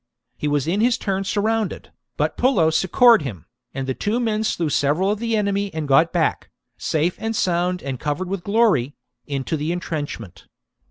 He 0.35 0.47
was 0.47 0.65
in 0.65 0.81
his 0.81 0.97
turn 0.97 1.25
surrounded, 1.25 1.91
but 2.17 2.35
Pullo 2.35 2.71
succoured 2.71 3.21
him, 3.21 3.45
and 3.71 3.85
the 3.85 3.93
two 3.93 4.19
men 4.19 4.43
slew 4.43 4.67
several 4.67 5.11
of 5.11 5.19
the 5.19 5.37
enemy 5.37 5.71
and 5.75 5.87
got 5.87 6.11
back, 6.11 6.49
safe 6.75 7.17
and 7.19 7.35
sound 7.35 7.83
and 7.83 7.99
covered 7.99 8.27
with 8.27 8.43
glory, 8.43 8.95
into 9.27 9.55
the 9.55 9.71
entrenchment. 9.71 10.47